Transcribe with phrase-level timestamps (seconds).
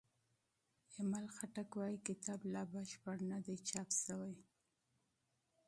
[0.95, 4.35] ایمل خټک وايي کتاب لا بشپړ نه دی چاپ شوی.